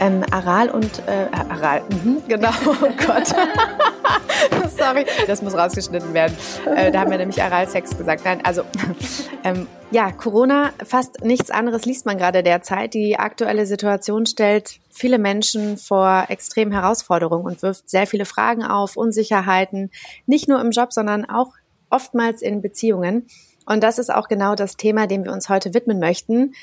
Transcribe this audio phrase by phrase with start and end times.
[0.00, 3.28] Ähm, Aral und äh, Aral, mhm, genau, oh Gott.
[4.76, 6.34] Sorry, das muss rausgeschnitten werden.
[6.74, 8.24] Äh, da haben wir nämlich Aral-Sex gesagt.
[8.24, 8.62] Nein, also
[9.44, 12.94] ähm, ja, Corona, fast nichts anderes liest man gerade derzeit.
[12.94, 18.96] Die aktuelle Situation stellt viele Menschen vor extremen Herausforderungen und wirft sehr viele Fragen auf,
[18.96, 19.90] Unsicherheiten,
[20.24, 21.52] nicht nur im Job, sondern auch
[21.90, 23.26] oftmals in Beziehungen.
[23.66, 26.54] Und das ist auch genau das Thema, dem wir uns heute widmen möchten,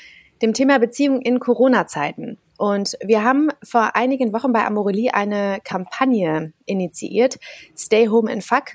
[0.42, 2.38] dem Thema Beziehung in Corona-Zeiten.
[2.58, 7.38] Und wir haben vor einigen Wochen bei Amorelie eine Kampagne initiiert,
[7.74, 8.72] Stay Home and Fuck,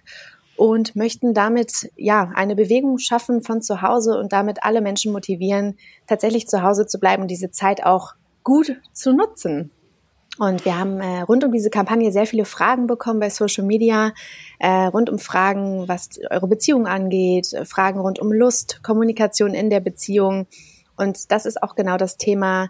[0.55, 5.77] und möchten damit ja eine Bewegung schaffen von zu Hause und damit alle Menschen motivieren,
[6.07, 9.71] tatsächlich zu Hause zu bleiben und diese Zeit auch gut zu nutzen.
[10.39, 14.13] Und wir haben äh, rund um diese Kampagne sehr viele Fragen bekommen bei Social Media,
[14.59, 19.69] äh, rund um Fragen, was eure Beziehung angeht, äh, Fragen rund um Lust, Kommunikation in
[19.69, 20.47] der Beziehung.
[20.95, 22.69] Und das ist auch genau das Thema,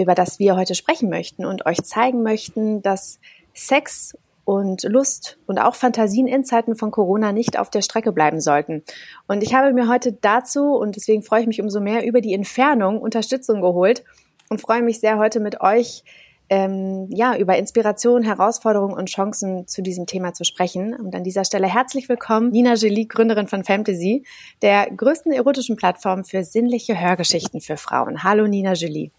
[0.00, 3.18] über das wir heute sprechen möchten und euch zeigen möchten, dass
[3.54, 8.40] Sex und Lust und auch Fantasien in Zeiten von Corona nicht auf der Strecke bleiben
[8.40, 8.82] sollten.
[9.26, 12.32] Und ich habe mir heute dazu, und deswegen freue ich mich umso mehr, über die
[12.32, 14.04] Entfernung Unterstützung geholt
[14.48, 16.02] und freue mich sehr, heute mit euch
[16.50, 20.94] ähm, ja, über Inspiration, Herausforderungen und Chancen zu diesem Thema zu sprechen.
[20.94, 24.24] Und an dieser Stelle herzlich willkommen, Nina Jolie, Gründerin von Fantasy,
[24.62, 28.22] der größten erotischen Plattform für sinnliche Hörgeschichten für Frauen.
[28.22, 29.10] Hallo Nina Jolie.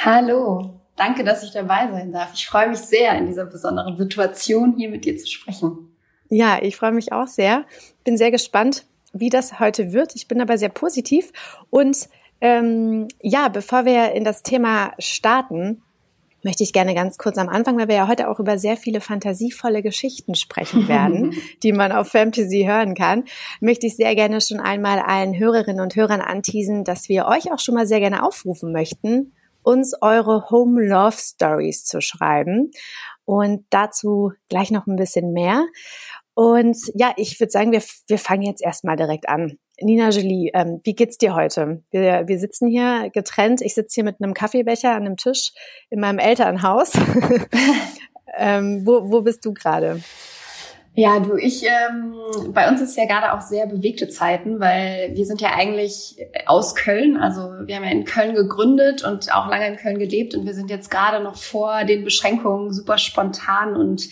[0.00, 2.30] Hallo, danke, dass ich dabei sein darf.
[2.32, 5.96] Ich freue mich sehr, in dieser besonderen Situation hier mit dir zu sprechen.
[6.28, 7.64] Ja, ich freue mich auch sehr.
[8.04, 10.14] Bin sehr gespannt, wie das heute wird.
[10.14, 11.32] Ich bin aber sehr positiv.
[11.70, 12.08] Und
[12.40, 15.82] ähm, ja, bevor wir in das Thema starten,
[16.44, 19.00] möchte ich gerne ganz kurz am Anfang, weil wir ja heute auch über sehr viele
[19.00, 23.24] fantasievolle Geschichten sprechen werden, die man auf Fantasy hören kann,
[23.60, 27.58] möchte ich sehr gerne schon einmal allen Hörerinnen und Hörern anteasen, dass wir euch auch
[27.58, 32.70] schon mal sehr gerne aufrufen möchten, uns eure Home Love Stories zu schreiben.
[33.24, 35.66] Und dazu gleich noch ein bisschen mehr.
[36.34, 39.58] Und ja, ich würde sagen, wir, wir fangen jetzt erstmal direkt an.
[39.80, 41.82] Nina Jolie, ähm, wie geht's dir heute?
[41.90, 43.60] Wir, wir sitzen hier getrennt.
[43.60, 45.52] Ich sitze hier mit einem Kaffeebecher an einem Tisch
[45.90, 46.92] in meinem Elternhaus.
[48.36, 50.00] ähm, wo, wo bist du gerade?
[50.98, 55.26] Ja, du, ich, ähm, bei uns ist ja gerade auch sehr bewegte Zeiten, weil wir
[55.26, 59.68] sind ja eigentlich aus Köln, also wir haben ja in Köln gegründet und auch lange
[59.68, 64.08] in Köln gelebt und wir sind jetzt gerade noch vor den Beschränkungen super spontan und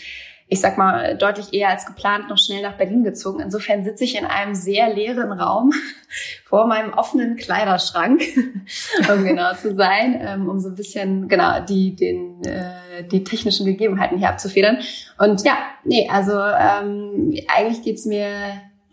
[0.47, 3.41] ich sag mal, deutlich eher als geplant noch schnell nach Berlin gezogen.
[3.41, 5.72] Insofern sitze ich in einem sehr leeren Raum
[6.44, 8.22] vor meinem offenen Kleiderschrank,
[9.12, 13.67] um genau zu sein, ähm, um so ein bisschen, genau, die, den, äh, die technischen
[13.67, 14.79] Gegebenheiten hier abzufedern.
[15.19, 18.31] Und ja, nee, also ähm, eigentlich geht's mir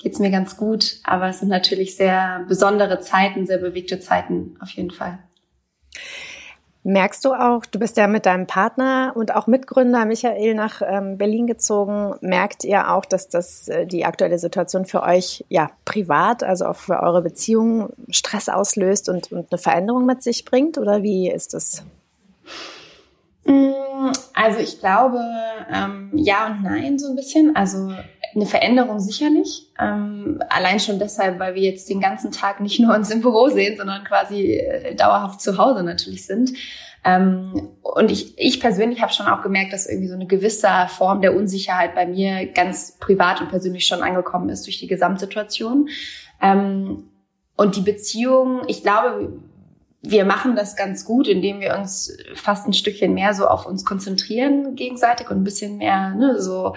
[0.03, 4.69] geht's mir ganz gut, aber es sind natürlich sehr besondere Zeiten, sehr bewegte Zeiten auf
[4.72, 5.18] jeden Fall.
[6.86, 11.18] Merkst du auch, du bist ja mit deinem Partner und auch Mitgründer Michael nach ähm,
[11.18, 12.16] Berlin gezogen.
[12.20, 16.75] Merkt ihr auch, dass das äh, die aktuelle Situation für euch ja privat, also auch
[16.75, 20.78] für eure Beziehung Stress auslöst und, und eine Veränderung mit sich bringt?
[20.78, 21.85] Oder wie ist das?
[23.45, 25.19] Mm, also ich glaube,
[25.71, 27.55] ähm, ja und nein so ein bisschen.
[27.55, 27.91] Also
[28.35, 29.69] eine Veränderung sicherlich.
[29.79, 33.47] Ähm, allein schon deshalb, weil wir jetzt den ganzen Tag nicht nur uns im Büro
[33.49, 36.51] sehen, sondern quasi äh, dauerhaft zu Hause natürlich sind.
[37.05, 41.21] Ähm, und ich, ich persönlich habe schon auch gemerkt, dass irgendwie so eine gewisse Form
[41.21, 45.89] der Unsicherheit bei mir ganz privat und persönlich schon angekommen ist durch die Gesamtsituation.
[46.41, 47.09] Ähm,
[47.55, 49.33] und die Beziehung, ich glaube,
[50.06, 53.86] wir machen das ganz gut, indem wir uns fast ein Stückchen mehr so auf uns
[53.86, 56.75] konzentrieren gegenseitig und ein bisschen mehr ne, so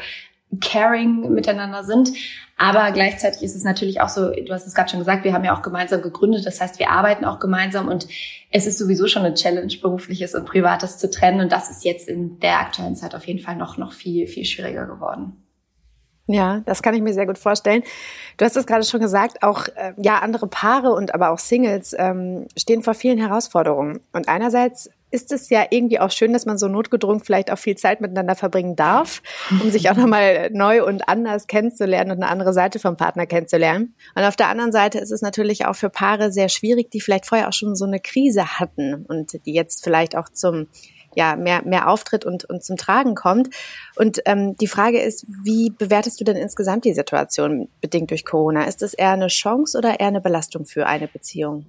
[0.60, 2.12] caring miteinander sind.
[2.56, 5.44] Aber gleichzeitig ist es natürlich auch so, du hast es gerade schon gesagt, wir haben
[5.44, 6.46] ja auch gemeinsam gegründet.
[6.46, 8.06] Das heißt, wir arbeiten auch gemeinsam und
[8.50, 11.40] es ist sowieso schon eine Challenge, berufliches und privates zu trennen.
[11.40, 14.44] Und das ist jetzt in der aktuellen Zeit auf jeden Fall noch, noch viel, viel
[14.44, 15.45] schwieriger geworden.
[16.28, 17.84] Ja, das kann ich mir sehr gut vorstellen.
[18.36, 21.94] Du hast es gerade schon gesagt, auch äh, ja andere Paare und aber auch Singles
[21.96, 24.00] ähm, stehen vor vielen Herausforderungen.
[24.12, 27.76] Und einerseits ist es ja irgendwie auch schön, dass man so notgedrungen vielleicht auch viel
[27.76, 32.52] Zeit miteinander verbringen darf, um sich auch nochmal neu und anders kennenzulernen und eine andere
[32.52, 33.94] Seite vom Partner kennenzulernen.
[34.16, 37.26] Und auf der anderen Seite ist es natürlich auch für Paare sehr schwierig, die vielleicht
[37.26, 40.66] vorher auch schon so eine Krise hatten und die jetzt vielleicht auch zum
[41.16, 43.48] ja, mehr, mehr auftritt und, und zum Tragen kommt.
[43.96, 48.64] Und ähm, die Frage ist, wie bewertest du denn insgesamt die Situation bedingt durch Corona?
[48.64, 51.64] Ist es eher eine Chance oder eher eine Belastung für eine Beziehung?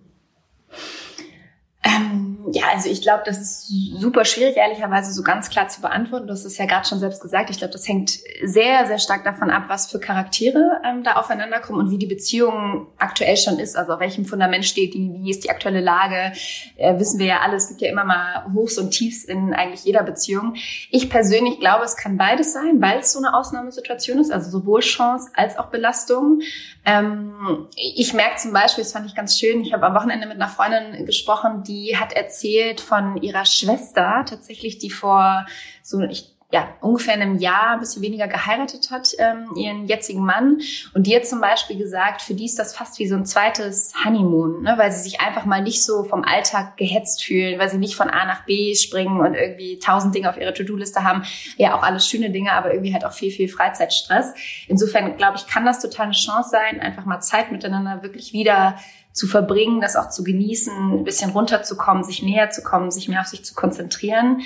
[1.81, 3.67] Ähm, ja, also ich glaube, das ist
[3.99, 6.27] super schwierig, ehrlicherweise so ganz klar zu beantworten.
[6.27, 7.49] Du hast es ja gerade schon selbst gesagt.
[7.49, 11.59] Ich glaube, das hängt sehr, sehr stark davon ab, was für Charaktere ähm, da aufeinander
[11.59, 13.75] kommen und wie die Beziehung aktuell schon ist.
[13.75, 16.31] Also auf welchem Fundament steht die, wie ist die aktuelle Lage.
[16.77, 19.83] Äh, wissen wir ja alle, es gibt ja immer mal Hochs und Tiefs in eigentlich
[19.83, 20.55] jeder Beziehung.
[20.89, 24.79] Ich persönlich glaube, es kann beides sein, weil es so eine Ausnahmesituation ist, also sowohl
[24.79, 26.39] Chance als auch Belastung.
[26.85, 30.37] Ähm, ich merke zum Beispiel, das fand ich ganz schön, ich habe am Wochenende mit
[30.37, 32.36] einer Freundin gesprochen, die hat erzählt
[32.81, 35.45] von ihrer Schwester, tatsächlich, die vor
[35.81, 40.23] so, ich ja, ungefähr in einem Jahr, ein bisschen weniger geheiratet hat, ähm, ihren jetzigen
[40.23, 40.61] Mann.
[40.93, 43.93] Und die hat zum Beispiel gesagt, für die ist das fast wie so ein zweites
[44.05, 44.75] Honeymoon, ne?
[44.77, 48.09] weil sie sich einfach mal nicht so vom Alltag gehetzt fühlen, weil sie nicht von
[48.09, 51.23] A nach B springen und irgendwie tausend Dinge auf ihrer To-Do-Liste haben.
[51.57, 54.33] Ja, auch alles schöne Dinge, aber irgendwie halt auch viel, viel Freizeitstress.
[54.69, 58.77] Insofern, glaube ich, kann das total eine Chance sein, einfach mal Zeit miteinander wirklich wieder
[59.17, 63.21] zu verbringen, das auch zu genießen, ein bisschen runterzukommen, sich näher zu kommen, sich mehr
[63.21, 64.41] auf sich zu konzentrieren.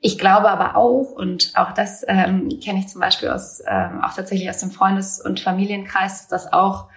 [0.00, 4.14] Ich glaube aber auch, und auch das ähm, kenne ich zum Beispiel aus, ähm, auch
[4.14, 6.88] tatsächlich aus dem Freundes- und Familienkreis, dass das auch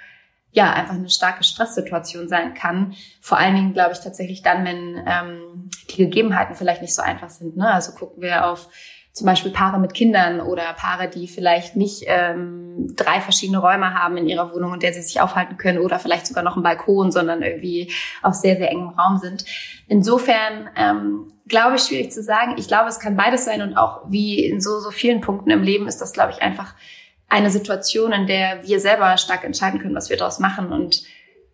[0.51, 2.95] ja einfach eine starke Stresssituation sein kann.
[3.21, 7.29] Vor allen Dingen glaube ich tatsächlich dann, wenn ähm, die Gegebenheiten vielleicht nicht so einfach
[7.29, 7.57] sind.
[7.57, 7.71] Ne?
[7.71, 8.69] Also gucken wir auf
[9.18, 14.16] zum Beispiel Paare mit Kindern oder Paare, die vielleicht nicht ähm, drei verschiedene Räume haben
[14.18, 17.12] in ihrer Wohnung, in der sie sich aufhalten können oder vielleicht sogar noch einen Balkon,
[17.12, 17.92] sondern irgendwie
[18.22, 19.44] auf sehr, sehr engem Raum sind.
[19.88, 22.56] Insofern ähm, glaube ich, schwierig zu sagen.
[22.58, 25.63] Ich glaube, es kann beides sein und auch wie in so, so vielen Punkten im
[25.63, 26.75] Leben ist das, glaube ich, einfach
[27.28, 31.04] eine Situation, in der wir selber stark entscheiden können, was wir daraus machen und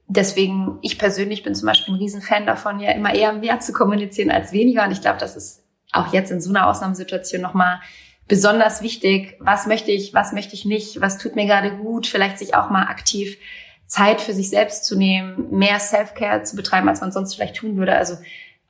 [0.07, 4.31] Deswegen, ich persönlich bin zum Beispiel ein Riesenfan davon, ja immer eher mehr zu kommunizieren
[4.31, 4.83] als weniger.
[4.83, 5.62] Und ich glaube, das ist
[5.94, 7.80] auch jetzt in so einer Ausnahmesituation nochmal
[8.28, 9.38] besonders wichtig.
[9.40, 12.69] Was möchte ich, was möchte ich nicht, was tut mir gerade gut, vielleicht sich auch
[12.69, 13.38] mal aktiv
[13.86, 17.78] Zeit für sich selbst zu nehmen, mehr Self-Care zu betreiben, als man sonst vielleicht tun
[17.78, 17.95] würde.
[17.95, 18.18] Also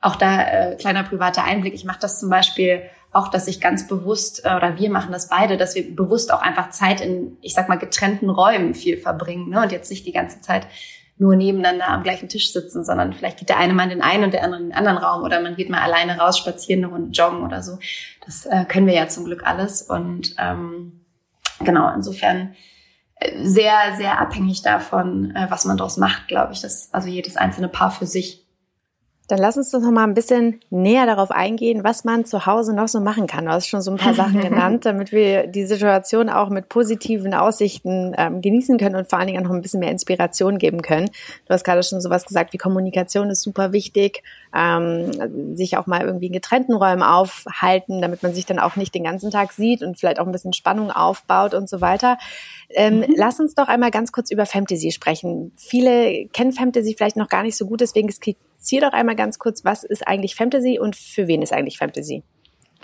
[0.00, 1.72] auch da äh, kleiner privater Einblick.
[1.72, 5.28] Ich mache das zum Beispiel auch, dass ich ganz bewusst, äh, oder wir machen das
[5.28, 9.48] beide, dass wir bewusst auch einfach Zeit in, ich sag mal, getrennten Räumen viel verbringen
[9.48, 9.62] ne?
[9.62, 10.66] und jetzt nicht die ganze Zeit
[11.16, 14.24] nur nebeneinander am gleichen Tisch sitzen, sondern vielleicht geht der eine mal in den einen
[14.24, 16.92] und der andere in den anderen Raum oder man geht mal alleine raus, spazieren eine
[16.92, 17.78] Runde joggen oder so.
[18.24, 21.04] Das äh, können wir ja zum Glück alles und ähm,
[21.60, 22.54] genau, insofern
[23.16, 27.36] äh, sehr, sehr abhängig davon, äh, was man daraus macht, glaube ich, dass also jedes
[27.36, 28.43] einzelne Paar für sich
[29.28, 32.74] dann lass uns doch noch mal ein bisschen näher darauf eingehen, was man zu Hause
[32.74, 33.46] noch so machen kann.
[33.46, 37.32] Du hast schon so ein paar Sachen genannt, damit wir die Situation auch mit positiven
[37.32, 40.82] Aussichten ähm, genießen können und vor allen Dingen auch noch ein bisschen mehr Inspiration geben
[40.82, 41.08] können.
[41.46, 44.22] Du hast gerade schon sowas gesagt, wie Kommunikation ist super wichtig,
[44.54, 48.94] ähm, sich auch mal irgendwie in getrennten Räumen aufhalten, damit man sich dann auch nicht
[48.94, 52.18] den ganzen Tag sieht und vielleicht auch ein bisschen Spannung aufbaut und so weiter.
[52.70, 53.14] Ähm, mhm.
[53.16, 55.52] Lass uns doch einmal ganz kurz über Fantasy sprechen.
[55.56, 58.08] Viele kennen Fantasy vielleicht noch gar nicht so gut, deswegen
[58.64, 62.22] skizzier doch einmal ganz kurz, was ist eigentlich Fantasy und für wen ist eigentlich Fantasy?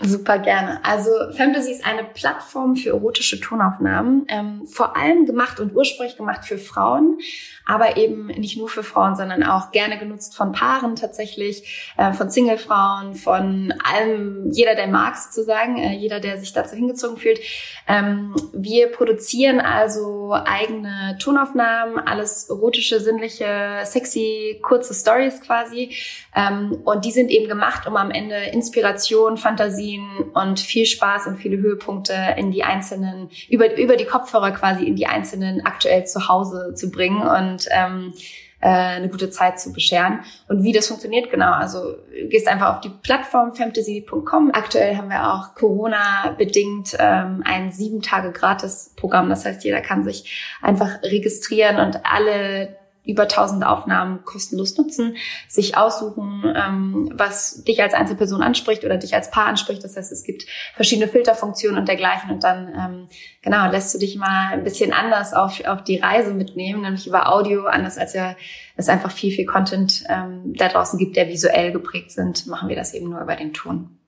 [0.02, 0.81] Super gerne.
[0.82, 6.47] Also Fantasy ist eine Plattform für erotische Tonaufnahmen, ähm, vor allem gemacht und ursprünglich gemacht
[6.47, 7.19] für Frauen,
[7.67, 12.31] aber eben nicht nur für Frauen, sondern auch gerne genutzt von Paaren tatsächlich, äh, von
[12.31, 17.41] Singlefrauen, von allem, jeder, der mag sozusagen, äh, jeder, der sich dazu hingezogen fühlt.
[17.87, 25.94] Ähm, wir produzieren also eigene Tonaufnahmen, alles erotische, sinnliche, sexy, kurze Stories quasi.
[26.35, 31.27] Ähm, und die sind eben gemacht, um am Ende Inspiration, Fantasie, Energien und viel Spaß
[31.27, 36.06] und viele Höhepunkte in die einzelnen, über, über die Kopfhörer quasi in die einzelnen aktuell
[36.06, 38.12] zu Hause zu bringen und ähm,
[38.61, 40.21] äh, eine gute Zeit zu bescheren.
[40.49, 41.53] Und wie das funktioniert, genau.
[41.53, 41.97] Also
[42.29, 44.51] gehst einfach auf die Plattform fantasy.com.
[44.53, 49.31] Aktuell haben wir auch Corona-bedingt ähm, ein sieben Tage Gratis-Programm.
[49.31, 52.80] Das heißt, jeder kann sich einfach registrieren und alle
[53.10, 55.17] über 1000 Aufnahmen kostenlos nutzen,
[55.48, 59.82] sich aussuchen, ähm, was dich als Einzelperson anspricht oder dich als Paar anspricht.
[59.84, 63.08] Das heißt, es gibt verschiedene Filterfunktionen und dergleichen und dann ähm,
[63.43, 67.32] genau lässt du dich mal ein bisschen anders auf, auf die Reise mitnehmen, nämlich über
[67.32, 68.36] Audio, anders als ja
[68.76, 72.76] es einfach viel, viel Content ähm, da draußen gibt, der visuell geprägt sind, machen wir
[72.76, 73.98] das eben nur über den Ton.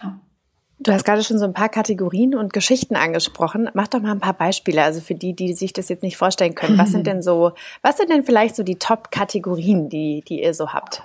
[0.00, 0.14] Genau.
[0.80, 3.68] Du hast gerade schon so ein paar Kategorien und Geschichten angesprochen.
[3.74, 6.54] Mach doch mal ein paar Beispiele, also für die, die sich das jetzt nicht vorstellen
[6.54, 6.78] können.
[6.78, 10.72] Was sind denn so, was sind denn vielleicht so die Top-Kategorien, die, die ihr so
[10.72, 11.02] habt?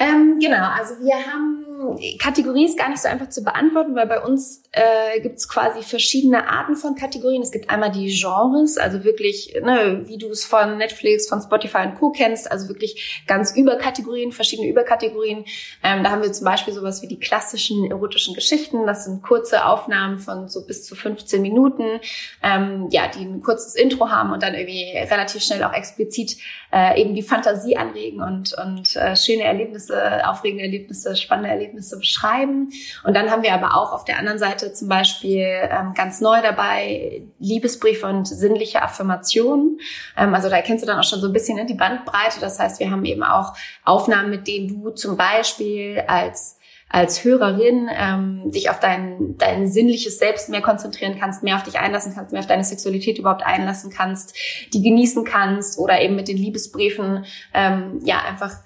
[0.00, 1.70] Ähm, genau, also wir haben
[2.18, 5.82] Kategorie ist gar nicht so einfach zu beantworten, weil bei uns äh, gibt es quasi
[5.82, 7.42] verschiedene Arten von Kategorien.
[7.42, 11.86] Es gibt einmal die Genres, also wirklich, ne, wie du es von Netflix, von Spotify
[11.86, 12.10] und Co.
[12.10, 15.44] kennst, also wirklich ganz Überkategorien, verschiedene Überkategorien.
[15.82, 18.86] Ähm, da haben wir zum Beispiel sowas wie die klassischen erotischen Geschichten.
[18.86, 22.00] Das sind kurze Aufnahmen von so bis zu 15 Minuten,
[22.42, 26.36] ähm, ja, die ein kurzes Intro haben und dann irgendwie relativ schnell auch explizit
[26.72, 32.70] äh, eben die Fantasie anregen und, und äh, schöne Erlebnisse, aufregende Erlebnisse, spannende Erlebnisse beschreiben.
[33.04, 36.40] Und dann haben wir aber auch auf der anderen Seite zum Beispiel ähm, ganz neu
[36.42, 39.80] dabei Liebesbriefe und sinnliche Affirmationen.
[40.16, 42.40] Ähm, also da kennst du dann auch schon so ein bisschen ne, die Bandbreite.
[42.40, 46.59] Das heißt, wir haben eben auch Aufnahmen, mit denen du zum Beispiel als
[46.92, 51.78] als Hörerin ähm, dich auf dein, dein sinnliches Selbst mehr konzentrieren kannst, mehr auf dich
[51.78, 54.36] einlassen kannst, mehr auf deine Sexualität überhaupt einlassen kannst,
[54.74, 58.56] die genießen kannst oder eben mit den Liebesbriefen ähm, ja einfach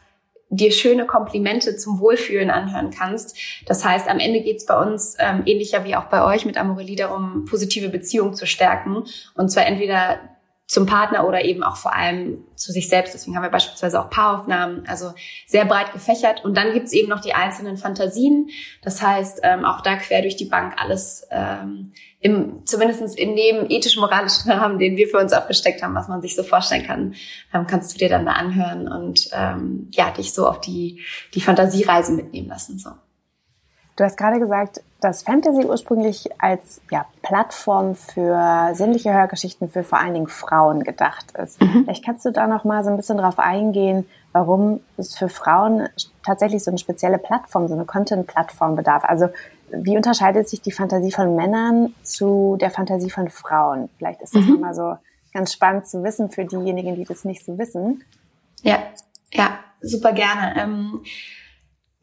[0.49, 3.37] dir schöne Komplimente zum Wohlfühlen anhören kannst.
[3.67, 6.57] Das heißt, am Ende geht es bei uns ähm, ähnlicher wie auch bei euch mit
[6.57, 9.05] Amorelie darum, positive Beziehungen zu stärken.
[9.35, 10.19] Und zwar entweder
[10.67, 13.13] zum Partner oder eben auch vor allem zu sich selbst.
[13.13, 15.13] Deswegen haben wir beispielsweise auch Paaraufnahmen, also
[15.47, 16.45] sehr breit gefächert.
[16.45, 18.49] Und dann gibt's eben noch die einzelnen Fantasien.
[18.83, 23.67] Das heißt, ähm, auch da quer durch die Bank alles ähm, im, zumindest in dem
[23.69, 27.15] ethisch-moralischen Rahmen, den wir für uns abgesteckt haben, was man sich so vorstellen kann,
[27.53, 31.03] ähm, kannst du dir dann da anhören und ähm, ja, dich so auf die,
[31.35, 32.79] die Fantasiereise mitnehmen lassen.
[32.79, 32.91] So.
[33.97, 40.01] Du hast gerade gesagt, dass Fantasy ursprünglich als ja, Plattform für sinnliche Hörgeschichten für vor
[40.01, 41.61] allen Dingen Frauen gedacht ist.
[41.61, 41.85] Mhm.
[41.85, 45.89] Vielleicht kannst du da noch mal so ein bisschen drauf eingehen, warum es für Frauen
[46.25, 49.05] tatsächlich so eine spezielle Plattform, so eine Content-Plattform bedarf.
[49.05, 49.29] Also
[49.71, 53.91] wie unterscheidet sich die Fantasie von Männern zu der Fantasie von Frauen?
[53.99, 54.55] Vielleicht ist das mhm.
[54.55, 54.97] nochmal so
[55.33, 58.03] ganz spannend zu wissen für diejenigen, die das nicht so wissen.
[58.63, 58.79] Ja,
[59.33, 60.55] ja, super gerne.
[60.57, 61.05] Ähm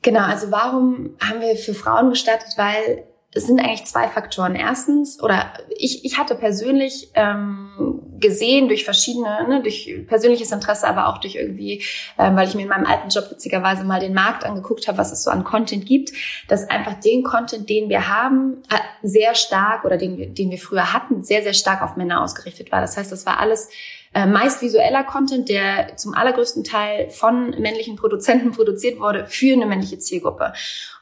[0.01, 2.53] Genau, also warum haben wir für Frauen gestartet?
[2.58, 4.55] Weil es sind eigentlich zwei Faktoren.
[4.55, 11.08] Erstens, oder ich, ich hatte persönlich ähm, gesehen durch verschiedene, ne, durch persönliches Interesse, aber
[11.08, 11.81] auch durch irgendwie,
[12.17, 15.13] ähm, weil ich mir in meinem alten Job witzigerweise mal den Markt angeguckt habe, was
[15.13, 16.12] es so an Content gibt,
[16.50, 20.93] dass einfach den Content, den wir haben, äh, sehr stark oder den den wir früher
[20.93, 22.81] hatten, sehr, sehr stark auf Männer ausgerichtet war.
[22.81, 23.70] Das heißt, das war alles
[24.13, 29.65] äh, meist visueller Content, der zum allergrößten Teil von männlichen Produzenten produziert wurde für eine
[29.65, 30.53] männliche Zielgruppe.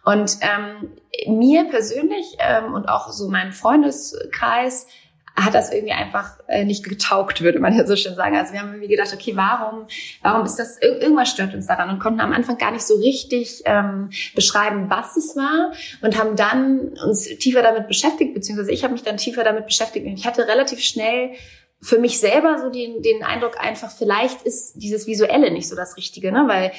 [0.06, 0.92] Und ähm,
[1.28, 4.88] mir persönlich ähm, und auch so mein Freundeskreis
[5.46, 8.36] hat das irgendwie einfach äh, nicht getaugt, würde man ja so schön sagen.
[8.36, 9.88] Also wir haben irgendwie gedacht, okay, warum,
[10.22, 13.62] warum ist das, irgendwas stört uns daran und konnten am Anfang gar nicht so richtig
[13.66, 18.94] ähm, beschreiben, was es war und haben dann uns tiefer damit beschäftigt, beziehungsweise ich habe
[18.94, 21.32] mich dann tiefer damit beschäftigt und ich hatte relativ schnell
[21.82, 25.96] für mich selber so den, den Eindruck einfach, vielleicht ist dieses Visuelle nicht so das
[25.98, 26.46] Richtige, ne?
[26.48, 26.72] weil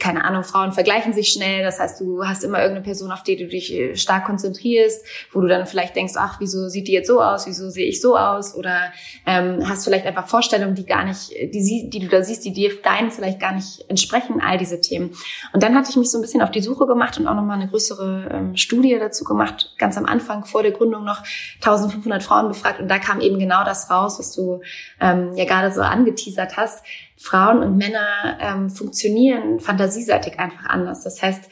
[0.00, 1.62] keine Ahnung, Frauen vergleichen sich schnell.
[1.62, 5.40] Das heißt, du hast immer irgendeine Person, auf die du dich äh, stark konzentrierst, wo
[5.40, 8.16] du dann vielleicht denkst, ach, wieso sieht die jetzt so aus, wieso sehe ich so
[8.16, 8.54] aus?
[8.54, 8.92] Oder
[9.26, 12.70] ähm, hast vielleicht einfach Vorstellungen, die gar nicht, die, die du da siehst, die dir
[12.82, 15.14] deinen vielleicht gar nicht entsprechen, all diese Themen.
[15.52, 17.58] Und dann hatte ich mich so ein bisschen auf die Suche gemacht und auch nochmal
[17.58, 21.22] eine größere ähm, Studie dazu gemacht, ganz am Anfang vor der Gründung noch
[21.56, 24.60] 1500 Frauen befragt und da kam eben genau das raus, was du
[25.00, 26.84] ähm, ja gerade so angeteasert hast
[27.24, 31.04] Frauen und Männer ähm, funktionieren fantasieseitig einfach anders.
[31.04, 31.48] Das heißt,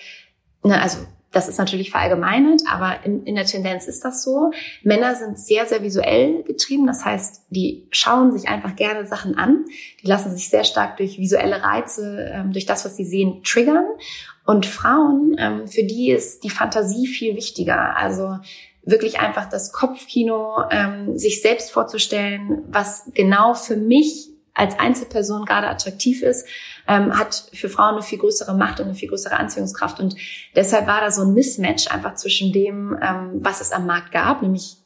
[0.65, 0.99] ne, also
[1.31, 4.51] das ist natürlich verallgemeinert, aber in, in der Tendenz ist das so.
[4.83, 6.87] Männer sind sehr, sehr visuell getrieben.
[6.87, 9.65] Das heißt, die schauen sich einfach gerne Sachen an.
[10.03, 13.87] Die lassen sich sehr stark durch visuelle Reize, ähm, durch das, was sie sehen, triggern.
[14.45, 17.97] Und Frauen, ähm, für die ist die Fantasie viel wichtiger.
[17.97, 18.37] Also
[18.85, 25.69] wirklich einfach das Kopfkino, ähm, sich selbst vorzustellen, was genau für mich als Einzelperson gerade
[25.69, 26.47] attraktiv ist,
[26.87, 29.99] ähm, hat für Frauen eine viel größere Macht und eine viel größere Anziehungskraft.
[29.99, 30.15] Und
[30.55, 34.43] deshalb war da so ein Mismatch einfach zwischen dem, ähm, was es am Markt gab,
[34.43, 34.77] nämlich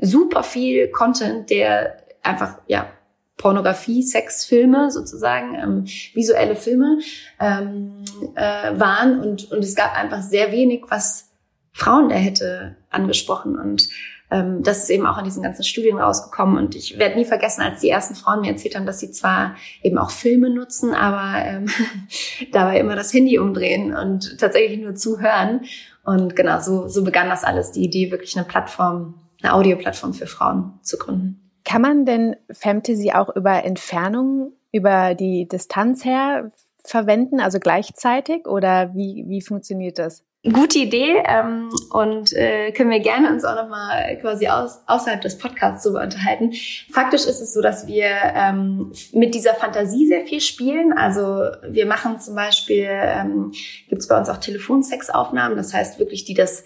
[0.00, 2.90] super viel Content, der einfach, ja,
[3.36, 5.84] Pornografie, Sexfilme sozusagen, ähm,
[6.14, 6.98] visuelle Filme
[7.40, 11.30] ähm, äh, waren und, und es gab einfach sehr wenig, was
[11.72, 13.58] Frauen da hätte angesprochen.
[13.58, 13.88] Und
[14.30, 16.58] ähm, das ist eben auch in diesen ganzen Studien rausgekommen.
[16.58, 19.56] Und ich werde nie vergessen, als die ersten Frauen mir erzählt haben, dass sie zwar
[19.82, 21.66] eben auch Filme nutzen, aber ähm,
[22.52, 25.62] dabei immer das Handy umdrehen und tatsächlich nur zuhören.
[26.04, 30.26] Und genau, so, so begann das alles, die Idee, wirklich eine Plattform, eine Audioplattform für
[30.26, 31.50] Frauen zu gründen.
[31.64, 36.50] Kann man denn Fantasy auch über Entfernung, über die Distanz her
[36.84, 38.46] verwenden, also gleichzeitig?
[38.46, 40.24] Oder wie, wie funktioniert das?
[40.42, 45.36] Gute Idee ähm, und äh, können wir gerne uns auch nochmal quasi aus, außerhalb des
[45.36, 46.54] Podcasts darüber unterhalten.
[46.90, 50.94] Faktisch ist es so, dass wir ähm, mit dieser Fantasie sehr viel spielen.
[50.94, 53.52] Also wir machen zum Beispiel, ähm,
[53.90, 56.64] gibt es bei uns auch Telefonsexaufnahmen, das heißt wirklich, die das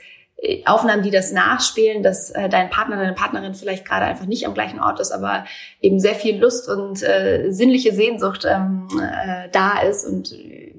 [0.67, 4.55] Aufnahmen, die das nachspielen, dass äh, dein Partner, deine Partnerin vielleicht gerade einfach nicht am
[4.55, 5.47] gleichen Ort ist, aber
[5.81, 10.33] eben sehr viel Lust und äh, sinnliche Sehnsucht ähm, äh, da ist und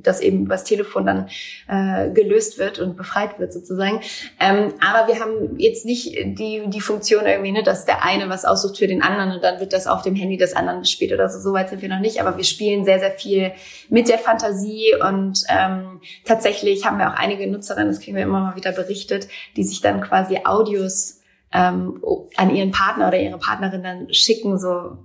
[0.06, 1.30] das eben übers Telefon dann
[1.68, 4.02] äh, gelöst wird und befreit wird sozusagen.
[4.40, 8.46] Ähm, aber wir haben jetzt nicht die, die Funktion irgendwie, ne, dass der eine was
[8.46, 11.30] aussucht für den anderen und dann wird das auf dem Handy des anderen gespielt oder
[11.30, 11.40] so.
[11.40, 13.52] So weit sind wir noch nicht, aber wir spielen sehr, sehr viel
[13.90, 18.42] mit der Fantasie und ähm, tatsächlich haben wir auch einige Nutzerinnen, das kriegen wir immer
[18.42, 21.22] mal wieder berichtet, die sich dann quasi Audios
[21.54, 22.04] ähm,
[22.36, 24.98] an ihren Partner oder ihre Partnerin dann schicken, so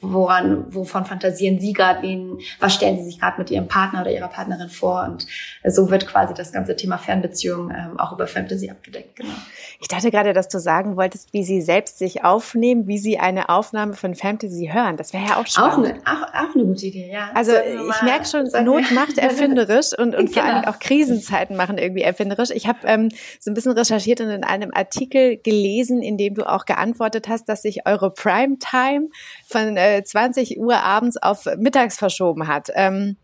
[0.00, 4.10] woran, wovon fantasieren Sie gerade, wen, was stellen Sie sich gerade mit Ihrem Partner oder
[4.10, 5.26] Ihrer Partnerin vor und
[5.64, 9.16] so wird quasi das ganze Thema Fernbeziehung ähm, auch über Fantasy abgedeckt.
[9.16, 9.34] Genau.
[9.80, 13.48] Ich dachte gerade, dass du sagen wolltest, wie Sie selbst sich aufnehmen, wie Sie eine
[13.48, 14.96] Aufnahme von Fantasy hören.
[14.96, 16.00] Das wäre ja auch spannend.
[16.06, 17.30] Auch eine, auch, auch eine gute Idee, ja.
[17.34, 20.56] Also ich merke schon, Not macht erfinderisch und, und vor genau.
[20.56, 22.50] allem auch Krisenzeiten machen irgendwie erfinderisch.
[22.50, 26.48] Ich habe ähm, so ein bisschen recherchiert und in einem Artikel gelesen, in dem du
[26.48, 29.08] auch geantwortet hast, dass sich eure Primetime
[29.48, 32.70] von äh, 20 Uhr abends auf mittags verschoben hat.
[32.74, 33.16] Ähm,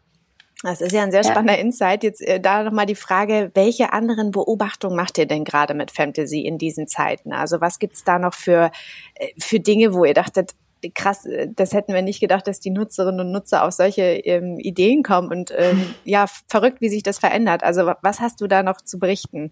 [0.62, 1.61] das ist ja ein sehr spannender ja.
[1.61, 2.05] Insight.
[2.05, 6.41] Jetzt äh, da nochmal die Frage, welche anderen Beobachtungen macht ihr denn gerade mit Fantasy
[6.41, 7.33] in diesen Zeiten?
[7.33, 8.71] Also was gibt's da noch für,
[9.17, 10.52] äh, für Dinge, wo ihr dachtet,
[10.95, 14.59] krass, äh, das hätten wir nicht gedacht, dass die Nutzerinnen und Nutzer auf solche ähm,
[14.59, 17.64] Ideen kommen und ähm, ja, verrückt, wie sich das verändert.
[17.64, 19.50] Also was hast du da noch zu berichten?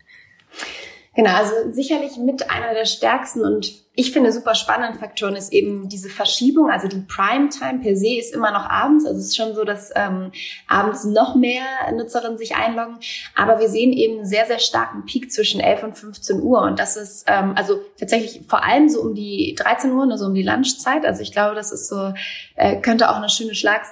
[1.16, 5.88] Genau, also sicherlich mit einer der stärksten und ich finde super spannenden Faktoren ist eben
[5.88, 6.70] diese Verschiebung.
[6.70, 9.04] Also die Primetime per se ist immer noch abends.
[9.04, 10.30] Also es ist schon so, dass ähm,
[10.68, 12.98] abends noch mehr Nutzerinnen sich einloggen.
[13.34, 16.62] Aber wir sehen eben einen sehr, sehr starken Peak zwischen 11 und 15 Uhr.
[16.62, 20.34] Und das ist ähm, also tatsächlich vor allem so um die 13 Uhr, also um
[20.34, 21.04] die Lunchzeit.
[21.04, 22.14] Also ich glaube, das ist so,
[22.54, 23.82] äh, könnte auch eine schöne Schlag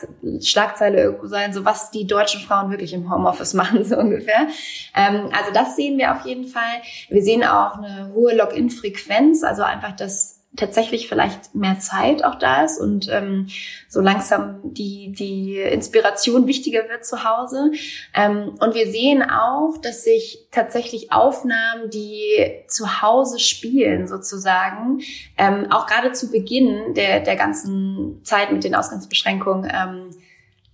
[0.41, 4.47] Schlagzeile irgendwo sein, so was die deutschen Frauen wirklich im Homeoffice machen, so ungefähr.
[4.95, 6.83] Ähm, also das sehen wir auf jeden Fall.
[7.09, 12.65] Wir sehen auch eine hohe Login-Frequenz, also einfach, dass tatsächlich vielleicht mehr Zeit auch da
[12.65, 13.49] ist und ähm,
[13.87, 17.71] so langsam die, die Inspiration wichtiger wird zu Hause.
[18.15, 25.01] Ähm, und wir sehen auch, dass sich tatsächlich Aufnahmen, die zu Hause spielen sozusagen,
[25.37, 30.11] ähm, auch gerade zu Beginn der, der ganzen Zeit mit den Ausgangsbeschränkungen, ähm,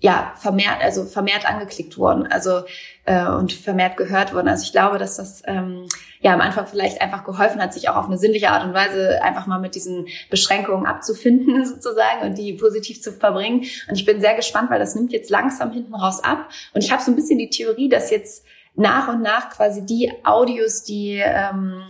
[0.05, 2.65] ja, vermehrt, also vermehrt angeklickt wurden, also
[3.07, 4.49] äh, und vermehrt gehört wurden.
[4.49, 5.87] Also ich glaube, dass das ähm,
[6.21, 9.23] ja am Anfang vielleicht einfach geholfen hat, sich auch auf eine sinnliche Art und Weise
[9.23, 13.61] einfach mal mit diesen Beschränkungen abzufinden sozusagen und die positiv zu verbringen.
[13.89, 16.51] Und ich bin sehr gespannt, weil das nimmt jetzt langsam hinten raus ab.
[16.75, 18.45] Und ich habe so ein bisschen die Theorie, dass jetzt
[18.75, 21.81] nach und nach quasi die Audios, die ähm,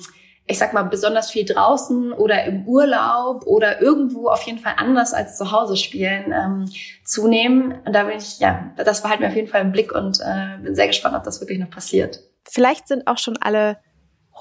[0.47, 5.15] ich sag mal, besonders viel draußen oder im Urlaub oder irgendwo auf jeden Fall anders
[5.15, 6.71] als zu Hause spielen ähm,
[7.05, 7.81] zunehmen.
[7.85, 10.59] Und da bin ich, ja, das behalten wir auf jeden Fall im Blick und äh,
[10.63, 12.21] bin sehr gespannt, ob das wirklich noch passiert.
[12.43, 13.79] Vielleicht sind auch schon alle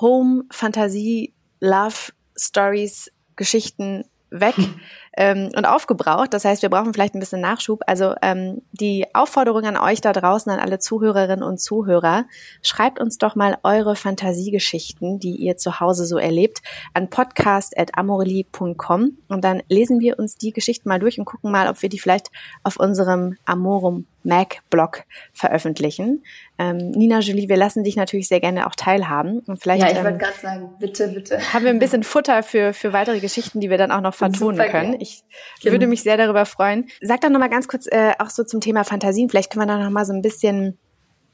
[0.01, 4.55] Home, Fantasie, Love Stories, Geschichten weg.
[5.17, 6.33] ähm, und aufgebraucht.
[6.33, 7.81] Das heißt, wir brauchen vielleicht ein bisschen Nachschub.
[7.87, 12.25] Also ähm, die Aufforderung an euch da draußen, an alle Zuhörerinnen und Zuhörer,
[12.61, 16.61] schreibt uns doch mal eure Fantasiegeschichten, die ihr zu Hause so erlebt,
[16.93, 21.81] an podcast.amorelie.com und dann lesen wir uns die Geschichten mal durch und gucken mal, ob
[21.81, 22.29] wir die vielleicht
[22.63, 26.23] auf unserem Amorum Mac-Blog veröffentlichen.
[26.57, 29.39] Ähm, Nina Julie, wir lassen dich natürlich sehr gerne auch teilhaben.
[29.39, 31.53] Und vielleicht, ja, ich ähm, wollte gerade sagen, bitte, bitte.
[31.53, 34.57] Haben wir ein bisschen Futter für, für weitere Geschichten, die wir dann auch noch vertonen
[34.57, 34.95] Super können.
[34.99, 35.23] Ich
[35.61, 35.73] genau.
[35.73, 36.87] würde mich sehr darüber freuen.
[37.01, 39.29] Sag doch nochmal ganz kurz äh, auch so zum Thema Fantasien.
[39.29, 40.77] Vielleicht können wir da nochmal so ein bisschen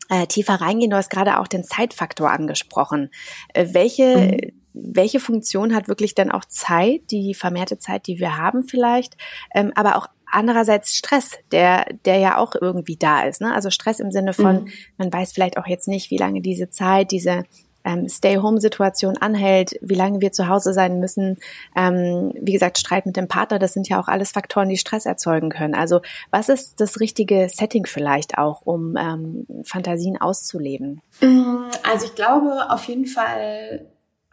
[0.09, 0.89] äh, tiefer reingehen.
[0.89, 3.11] Du hast gerade auch den Zeitfaktor angesprochen.
[3.53, 4.37] Äh, welche, mhm.
[4.73, 9.15] welche Funktion hat wirklich dann auch Zeit, die vermehrte Zeit, die wir haben vielleicht,
[9.53, 13.41] ähm, aber auch andererseits Stress, der, der ja auch irgendwie da ist.
[13.41, 13.53] Ne?
[13.53, 14.71] Also Stress im Sinne von, mhm.
[14.97, 17.43] man weiß vielleicht auch jetzt nicht, wie lange diese Zeit, diese
[17.83, 21.37] ähm, Stay-Home-Situation anhält, wie lange wir zu Hause sein müssen.
[21.75, 25.05] Ähm, wie gesagt, Streit mit dem Partner, das sind ja auch alles Faktoren, die Stress
[25.05, 25.75] erzeugen können.
[25.75, 31.01] Also was ist das richtige Setting vielleicht auch, um ähm, Fantasien auszuleben?
[31.21, 33.87] Mm, also ich glaube auf jeden Fall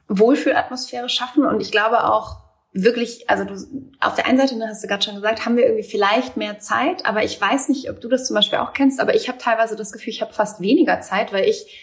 [0.09, 2.46] Wohlfühlatmosphäre schaffen und ich glaube auch
[2.83, 3.55] wirklich, also du,
[4.01, 6.59] auf der einen Seite, ne, hast du gerade schon gesagt, haben wir irgendwie vielleicht mehr
[6.59, 9.39] Zeit, aber ich weiß nicht, ob du das zum Beispiel auch kennst, aber ich habe
[9.39, 11.83] teilweise das Gefühl, ich habe fast weniger Zeit, weil ich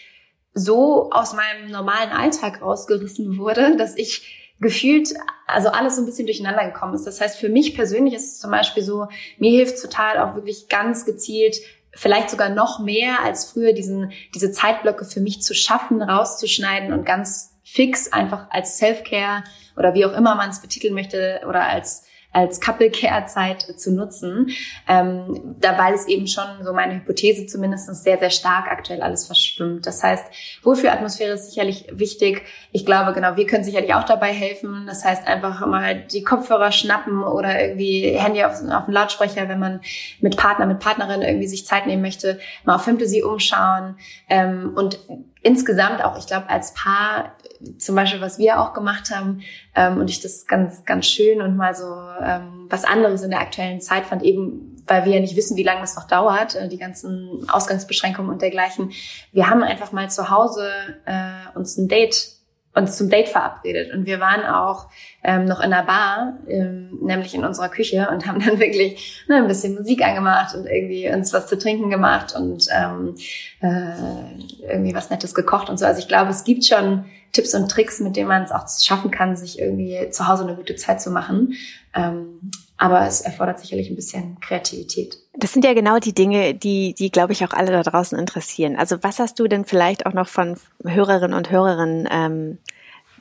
[0.54, 5.12] so aus meinem normalen Alltag rausgerissen wurde, dass ich gefühlt,
[5.46, 7.06] also alles so ein bisschen durcheinander gekommen ist.
[7.06, 10.68] Das heißt, für mich persönlich ist es zum Beispiel so, mir hilft total auch wirklich
[10.68, 11.56] ganz gezielt
[11.96, 17.06] vielleicht sogar noch mehr als früher diesen, diese Zeitblöcke für mich zu schaffen, rauszuschneiden und
[17.06, 19.44] ganz fix einfach als Self-Care
[19.76, 24.50] oder wie auch immer man es betiteln möchte oder als als Couple-Care-Zeit zu nutzen,
[24.88, 29.26] ähm, da weil es eben schon so meine Hypothese zumindest sehr, sehr stark aktuell alles
[29.26, 29.86] verschwimmt.
[29.86, 30.24] Das heißt,
[30.62, 32.42] Wohlfühlatmosphäre ist sicherlich wichtig.
[32.72, 34.84] Ich glaube, genau, wir können sicherlich auch dabei helfen.
[34.86, 39.60] Das heißt, einfach mal die Kopfhörer schnappen oder irgendwie Handy auf, auf den Lautsprecher, wenn
[39.60, 39.80] man
[40.20, 43.96] mit Partner, mit Partnerin irgendwie sich Zeit nehmen möchte, mal auf Fantasy umschauen
[44.28, 44.98] ähm, und
[45.44, 47.36] insgesamt auch, ich glaube, als Paar,
[47.78, 49.42] zum Beispiel, was wir auch gemacht haben,
[49.74, 51.86] ähm, und ich das ganz, ganz schön und mal so
[52.22, 55.62] ähm, was anderes in der aktuellen Zeit fand, eben weil wir ja nicht wissen, wie
[55.62, 58.92] lange das noch dauert, äh, die ganzen Ausgangsbeschränkungen und dergleichen.
[59.32, 60.70] Wir haben einfach mal zu Hause
[61.04, 62.32] äh, uns ein Date
[62.74, 64.88] uns zum Date verabredet und wir waren auch
[65.22, 69.36] ähm, noch in einer Bar, ähm, nämlich in unserer Küche und haben dann wirklich ne,
[69.36, 73.14] ein bisschen Musik angemacht und irgendwie uns was zu trinken gemacht und ähm,
[73.60, 75.86] äh, irgendwie was Nettes gekocht und so.
[75.86, 79.10] Also ich glaube, es gibt schon Tipps und Tricks, mit denen man es auch schaffen
[79.10, 81.54] kann, sich irgendwie zu Hause eine gute Zeit zu machen.
[81.94, 85.23] Ähm, aber es erfordert sicherlich ein bisschen Kreativität.
[85.36, 88.76] Das sind ja genau die Dinge, die, die, glaube ich, auch alle da draußen interessieren.
[88.76, 92.58] Also was hast du denn vielleicht auch noch von Hörerinnen und Hörerinnen ähm,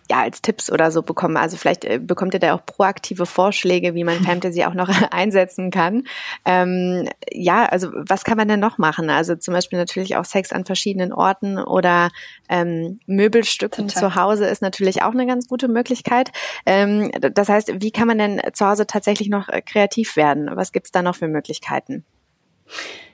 [0.09, 1.37] ja, als Tipps oder so bekommen.
[1.37, 5.71] Also vielleicht äh, bekommt ihr da auch proaktive Vorschläge, wie man Fantasy auch noch einsetzen
[5.71, 6.03] kann.
[6.45, 9.09] Ähm, ja, also was kann man denn noch machen?
[9.09, 12.09] Also zum Beispiel natürlich auch Sex an verschiedenen Orten oder
[12.49, 14.11] ähm, Möbelstücken Total.
[14.11, 16.31] zu Hause ist natürlich auch eine ganz gute Möglichkeit.
[16.65, 20.49] Ähm, das heißt, wie kann man denn zu Hause tatsächlich noch äh, kreativ werden?
[20.53, 22.05] Was gibt's da noch für Möglichkeiten?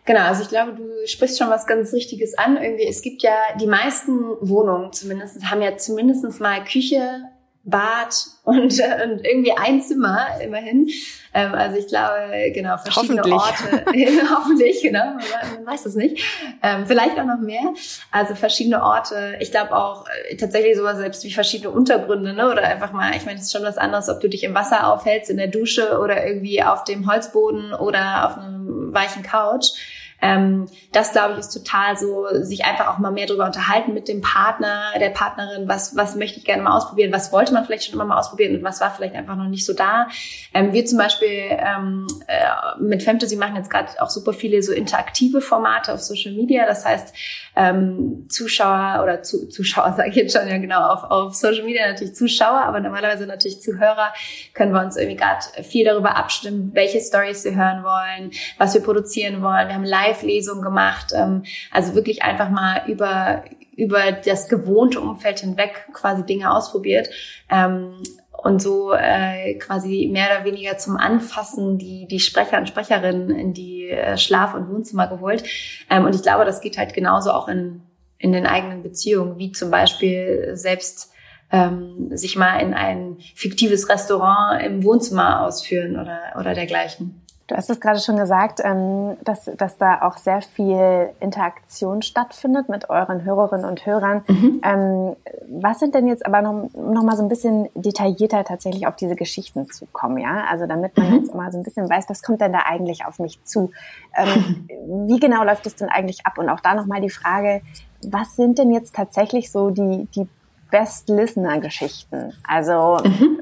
[0.05, 2.57] Genau, also ich glaube, du sprichst schon was ganz Richtiges an.
[2.57, 7.29] Irgendwie, es gibt ja die meisten Wohnungen zumindest, haben ja zumindest mal Küche,
[7.63, 10.89] Bad und, äh, und irgendwie ein Zimmer immerhin.
[11.33, 13.85] Ähm, also ich glaube, genau, verschiedene Orte.
[14.29, 15.19] hoffentlich, genau, man,
[15.55, 16.23] man weiß es nicht.
[16.63, 17.73] Ähm, vielleicht auch noch mehr.
[18.11, 19.37] Also verschiedene Orte.
[19.39, 22.49] Ich glaube auch äh, tatsächlich sowas selbst wie verschiedene Untergründe, ne?
[22.49, 24.91] Oder einfach mal, ich meine, es ist schon was anderes, ob du dich im Wasser
[24.91, 29.71] aufhältst, in der Dusche oder irgendwie auf dem Holzboden oder auf einem weichen Couch.
[30.21, 34.07] Ähm, das, glaube ich, ist total so, sich einfach auch mal mehr darüber unterhalten mit
[34.07, 37.85] dem Partner, der Partnerin, was, was möchte ich gerne mal ausprobieren, was wollte man vielleicht
[37.85, 40.07] schon immer mal ausprobieren und was war vielleicht einfach noch nicht so da.
[40.53, 44.73] Ähm, wir zum Beispiel ähm, äh, mit Fantasy machen jetzt gerade auch super viele so
[44.73, 46.65] interaktive Formate auf Social Media.
[46.65, 47.13] Das heißt,
[47.55, 51.87] ähm, Zuschauer oder zu, Zuschauer sage ich jetzt schon ja genau auf, auf Social Media
[51.87, 54.13] natürlich Zuschauer, aber normalerweise natürlich Zuhörer
[54.53, 58.81] können wir uns irgendwie gerade viel darüber abstimmen, welche Stories wir hören wollen, was wir
[58.81, 59.67] produzieren wollen.
[59.67, 63.43] Wir haben Live-Lesungen gemacht, ähm, also wirklich einfach mal über
[63.75, 67.09] über das gewohnte Umfeld hinweg quasi Dinge ausprobiert.
[67.49, 68.03] Ähm,
[68.43, 73.53] und so äh, quasi mehr oder weniger zum Anfassen die, die Sprecher und Sprecherinnen in
[73.53, 75.43] die äh, Schlaf- und Wohnzimmer geholt.
[75.89, 77.81] Ähm, und ich glaube, das geht halt genauso auch in,
[78.17, 81.11] in den eigenen Beziehungen, wie zum Beispiel selbst
[81.51, 87.18] ähm, sich mal in ein fiktives Restaurant im Wohnzimmer ausführen oder, oder dergleichen.
[87.49, 92.69] Du hast es gerade schon gesagt, ähm, dass, dass da auch sehr viel Interaktion stattfindet
[92.69, 94.21] mit euren Hörerinnen und Hörern.
[94.27, 94.61] Mhm.
[94.63, 95.15] Ähm,
[95.59, 99.15] was sind denn jetzt aber noch, noch mal so ein bisschen detaillierter tatsächlich auf diese
[99.15, 100.45] Geschichten zu kommen, ja?
[100.47, 101.15] Also damit man mhm.
[101.15, 103.71] jetzt mal so ein bisschen weiß, was kommt denn da eigentlich auf mich zu?
[104.15, 104.69] Ähm,
[105.07, 106.37] wie genau läuft es denn eigentlich ab?
[106.37, 107.63] Und auch da nochmal die Frage,
[108.03, 110.27] was sind denn jetzt tatsächlich so die, die
[110.69, 112.31] Best-Listener-Geschichten?
[112.47, 113.39] Also mhm.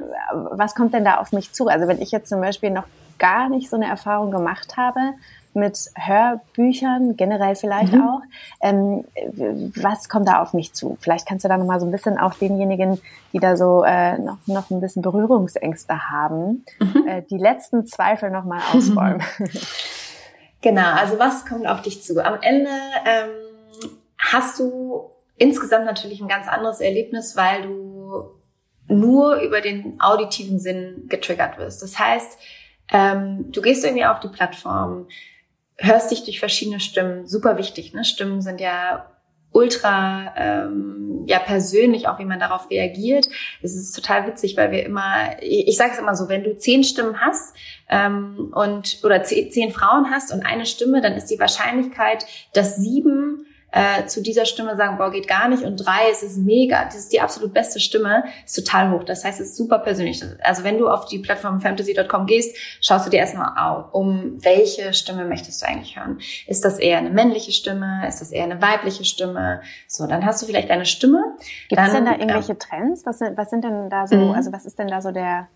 [0.52, 1.68] was kommt denn da auf mich zu?
[1.68, 2.86] Also wenn ich jetzt zum Beispiel noch
[3.18, 5.14] gar nicht so eine Erfahrung gemacht habe
[5.54, 8.02] mit Hörbüchern, generell vielleicht mhm.
[8.02, 8.22] auch.
[8.62, 9.06] Ähm,
[9.76, 10.98] was kommt da auf mich zu?
[11.02, 13.02] Vielleicht kannst du da nochmal so ein bisschen auch denjenigen,
[13.34, 17.08] die da so äh, noch, noch ein bisschen Berührungsängste haben, mhm.
[17.08, 19.24] äh, die letzten Zweifel nochmal ausräumen.
[20.62, 22.24] Genau, also was kommt auf dich zu?
[22.24, 22.72] Am Ende
[23.06, 23.30] ähm,
[24.18, 28.32] hast du insgesamt natürlich ein ganz anderes Erlebnis, weil du
[28.90, 31.84] nur über den auditiven Sinn getriggert wirst.
[31.84, 32.38] Das heißt,
[32.92, 35.08] ähm, du gehst irgendwie auf die Plattform,
[35.78, 38.04] hörst dich durch verschiedene Stimmen, super wichtig, ne?
[38.04, 39.12] Stimmen sind ja
[39.52, 43.28] ultra ähm, ja persönlich, auch wie man darauf reagiert.
[43.62, 46.84] Es ist total witzig, weil wir immer, ich, sage es immer so, wenn du zehn
[46.84, 47.56] Stimmen hast
[47.90, 52.76] ähm, und oder zehn, zehn Frauen hast und eine Stimme, dann ist die Wahrscheinlichkeit, dass
[52.76, 53.47] sieben
[53.78, 56.96] äh, zu dieser Stimme sagen, boah, geht gar nicht und drei, es ist mega, das
[56.96, 59.04] ist die absolut beste Stimme, ist total hoch.
[59.04, 60.24] Das heißt, es ist super persönlich.
[60.42, 65.26] Also wenn du auf die Plattform fantasy.com gehst, schaust du dir erstmal um, welche Stimme
[65.26, 66.20] möchtest du eigentlich hören?
[66.48, 68.08] Ist das eher eine männliche Stimme?
[68.08, 69.62] Ist das eher eine weibliche Stimme?
[69.88, 71.24] So, dann hast du vielleicht eine Stimme.
[71.70, 73.06] Gibt es denn da irgendwelche ähm, Trends?
[73.06, 74.32] Was sind, was sind denn da so, mhm.
[74.32, 75.50] also was ist denn da so der,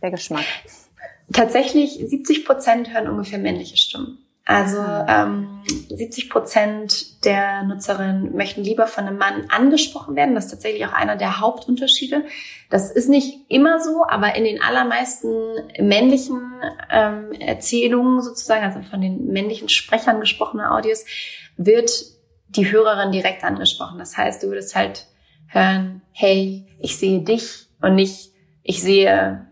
[0.00, 0.44] der Geschmack?
[1.32, 4.24] Tatsächlich 70 Prozent hören ungefähr männliche Stimmen.
[4.48, 10.34] Also ähm, 70 Prozent der Nutzerinnen möchten lieber von einem Mann angesprochen werden.
[10.34, 12.24] Das ist tatsächlich auch einer der Hauptunterschiede.
[12.70, 15.28] Das ist nicht immer so, aber in den allermeisten
[15.78, 16.40] männlichen
[16.90, 21.04] ähm, Erzählungen sozusagen, also von den männlichen Sprechern gesprochene Audios,
[21.58, 21.90] wird
[22.48, 23.98] die Hörerin direkt angesprochen.
[23.98, 25.08] Das heißt, du würdest halt
[25.48, 28.32] hören, hey, ich sehe dich und nicht,
[28.62, 29.46] ich sehe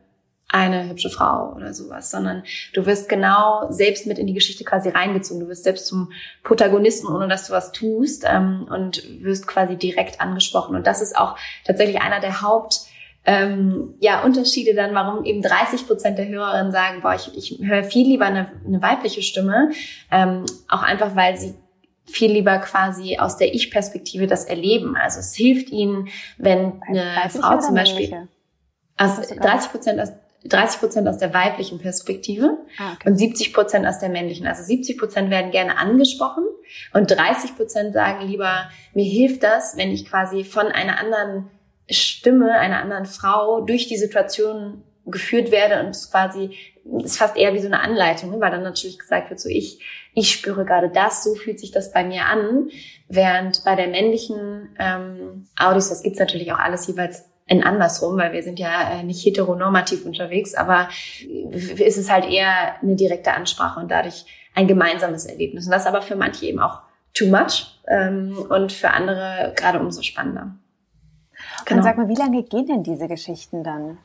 [0.48, 4.90] eine hübsche Frau oder sowas, sondern du wirst genau selbst mit in die Geschichte quasi
[4.90, 5.40] reingezogen.
[5.40, 6.12] Du wirst selbst zum
[6.44, 10.76] Protagonisten, ohne dass du was tust ähm, und wirst quasi direkt angesprochen.
[10.76, 12.82] Und das ist auch tatsächlich einer der Haupt
[13.24, 17.82] ähm, ja, Unterschiede dann, warum eben 30 Prozent der Hörerinnen sagen, boah, ich, ich höre
[17.82, 19.72] viel lieber eine, eine weibliche Stimme,
[20.12, 21.54] ähm, auch einfach, weil sie
[22.04, 24.94] viel lieber quasi aus der Ich-Perspektive das erleben.
[24.94, 26.06] Also es hilft ihnen,
[26.38, 28.28] wenn eine Frau zum Beispiel,
[28.96, 30.12] also 30 Prozent aus
[30.48, 33.08] 30 Prozent aus der weiblichen Perspektive ah, okay.
[33.08, 34.46] und 70 Prozent aus der männlichen.
[34.46, 36.44] Also 70 Prozent werden gerne angesprochen
[36.92, 41.50] und 30 Prozent sagen lieber, mir hilft das, wenn ich quasi von einer anderen
[41.88, 46.56] Stimme, einer anderen Frau durch die Situation geführt werde und es quasi
[47.04, 48.40] ist fast eher wie so eine Anleitung, ne?
[48.40, 49.80] weil dann natürlich gesagt wird, so ich
[50.14, 52.70] ich spüre gerade das, so fühlt sich das bei mir an,
[53.08, 58.32] während bei der männlichen ähm, Audios, das gibt's natürlich auch alles jeweils in andersrum, weil
[58.32, 60.88] wir sind ja äh, nicht heteronormativ unterwegs, aber
[61.28, 65.66] ist es halt eher eine direkte Ansprache und dadurch ein gemeinsames Erlebnis.
[65.66, 66.80] Und das ist aber für manche eben auch
[67.14, 70.56] too much ähm, und für andere gerade umso spannender.
[71.64, 71.78] Genau.
[71.78, 73.98] Und sag mal, wie lange gehen denn diese Geschichten dann?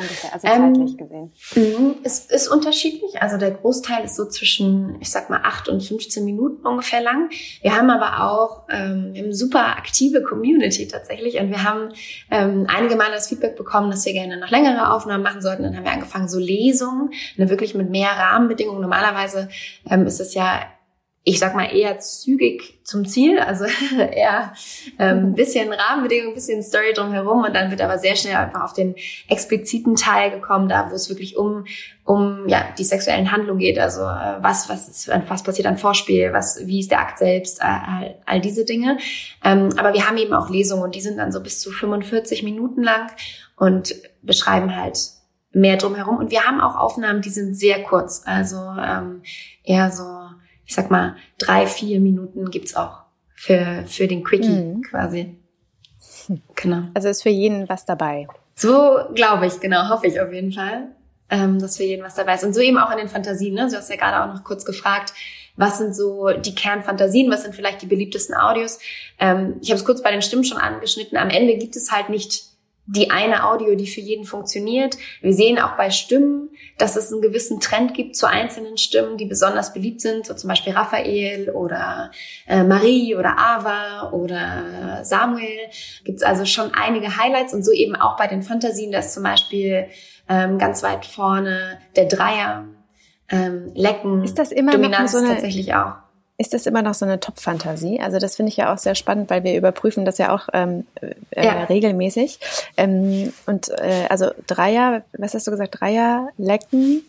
[0.00, 1.32] Ungefähr, also zeitlich ähm, gesehen.
[1.54, 3.20] Mhm, es ist unterschiedlich.
[3.20, 7.30] Also der Großteil ist so zwischen, ich sag mal, acht und 15 Minuten ungefähr lang.
[7.62, 11.90] Wir haben aber auch ähm, eine super aktive Community tatsächlich und wir haben
[12.30, 15.62] ähm, einige Mal das Feedback bekommen, dass wir gerne noch längere Aufnahmen machen sollten.
[15.62, 18.80] Dann haben wir angefangen, so Lesungen, ne, wirklich mit mehr Rahmenbedingungen.
[18.80, 19.48] Normalerweise
[19.88, 20.62] ähm, ist es ja
[21.22, 23.64] ich sag mal, eher zügig zum Ziel, also
[23.98, 24.54] eher
[24.98, 28.94] ähm, bisschen Rahmenbedingungen, bisschen Story drumherum und dann wird aber sehr schnell einfach auf den
[29.28, 31.66] expliziten Teil gekommen, da wo es wirklich um
[32.04, 36.32] um ja die sexuellen Handlungen geht, also äh, was was ist, was passiert an Vorspiel,
[36.32, 38.96] was wie ist der Akt selbst, äh, all, all diese Dinge.
[39.44, 42.42] Ähm, aber wir haben eben auch Lesungen und die sind dann so bis zu 45
[42.44, 43.10] Minuten lang
[43.56, 44.98] und beschreiben halt
[45.52, 46.16] mehr drumherum.
[46.16, 49.22] Und wir haben auch Aufnahmen, die sind sehr kurz, also ähm,
[49.64, 50.19] eher so
[50.70, 53.00] ich sag mal, drei, vier Minuten gibt's auch
[53.34, 54.82] für, für den Quickie mhm.
[54.82, 55.36] quasi.
[56.54, 56.82] Genau.
[56.94, 58.28] Also ist für jeden was dabei.
[58.54, 60.94] So glaube ich, genau, hoffe ich auf jeden Fall,
[61.28, 62.44] ähm, dass für jeden was dabei ist.
[62.44, 63.54] Und so eben auch in den Fantasien.
[63.54, 63.66] Ne?
[63.68, 65.12] Du hast ja gerade auch noch kurz gefragt,
[65.56, 68.78] was sind so die Kernfantasien, was sind vielleicht die beliebtesten Audios.
[69.18, 71.18] Ähm, ich habe es kurz bei den Stimmen schon angeschnitten.
[71.18, 72.44] Am Ende gibt es halt nicht
[72.86, 74.96] die eine Audio, die für jeden funktioniert.
[75.20, 79.26] Wir sehen auch bei Stimmen, dass es einen gewissen Trend gibt zu einzelnen Stimmen, die
[79.26, 82.10] besonders beliebt sind, so zum Beispiel Raphael oder
[82.48, 85.68] äh, Marie oder Ava oder Samuel.
[86.04, 89.22] Gibt es also schon einige Highlights und so eben auch bei den Fantasien, dass zum
[89.22, 89.86] Beispiel
[90.28, 92.64] ähm, ganz weit vorne der Dreier,
[93.28, 95.94] ähm, Lecken, ist das immer Dominanz noch so eine, tatsächlich auch.
[96.40, 98.00] Ist das immer noch so eine Top-Fantasie?
[98.00, 100.86] Also das finde ich ja auch sehr spannend, weil wir überprüfen das ja auch ähm,
[101.02, 101.64] äh, ja.
[101.64, 102.40] regelmäßig.
[102.78, 105.78] Ähm, und äh, also Dreier, was hast du gesagt?
[105.78, 107.02] Dreier, Lecken?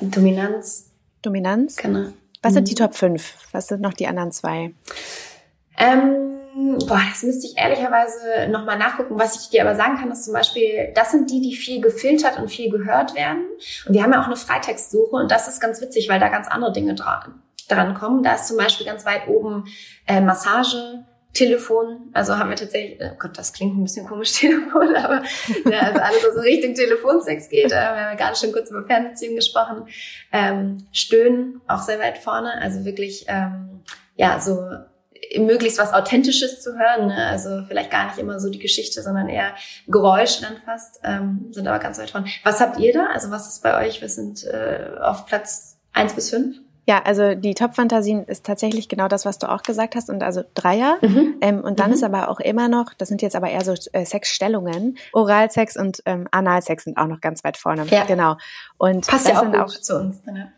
[0.00, 0.86] Dominanz.
[1.22, 1.76] Dominanz?
[1.76, 2.08] Genau.
[2.42, 2.78] Was sind die mhm.
[2.78, 3.34] Top 5?
[3.52, 4.72] Was sind noch die anderen zwei?
[5.78, 6.40] Ähm,
[6.80, 9.16] boah, das müsste ich ehrlicherweise nochmal nachgucken.
[9.16, 12.36] Was ich dir aber sagen kann, ist zum Beispiel, das sind die, die viel gefiltert
[12.36, 13.44] und viel gehört werden.
[13.86, 16.48] Und wir haben ja auch eine Freitextsuche und das ist ganz witzig, weil da ganz
[16.48, 18.22] andere Dinge dran dran kommen.
[18.22, 19.64] Da ist zum Beispiel ganz weit oben
[20.06, 24.94] äh, Massage, Telefon, also haben wir tatsächlich, oh Gott, das klingt ein bisschen komisch, Telefon,
[24.94, 25.22] aber
[25.64, 27.72] ja, also alles, was in Richtung Telefonsex geht.
[27.72, 29.86] Äh, wir haben ja gerade schon kurz über Fernbeziehungen gesprochen.
[30.30, 33.82] Ähm, Stöhnen, auch sehr weit vorne, also wirklich, ähm,
[34.16, 34.62] ja, so
[35.38, 37.06] möglichst was Authentisches zu hören.
[37.06, 37.26] Ne?
[37.28, 39.54] Also vielleicht gar nicht immer so die Geschichte, sondern eher
[39.88, 42.26] Geräusche dann fast, ähm, sind aber ganz weit vorne.
[42.44, 43.06] Was habt ihr da?
[43.06, 44.02] Also was ist bei euch?
[44.02, 46.58] Wir sind äh, auf Platz eins bis fünf?
[46.86, 50.10] Ja, also die Top-Fantasien ist tatsächlich genau das, was du auch gesagt hast.
[50.10, 50.98] Und also Dreier.
[51.00, 51.36] Mhm.
[51.40, 51.94] Ähm, und dann mhm.
[51.94, 54.98] ist aber auch immer noch, das sind jetzt aber eher so äh, Sexstellungen.
[55.12, 57.86] Oralsex und ähm, Analsex sind auch noch ganz weit vorne.
[57.86, 58.04] Ja.
[58.04, 58.36] Genau.
[58.78, 60.24] Und Passt das ja auch, sind auch zu uns.
[60.24, 60.52] Ne?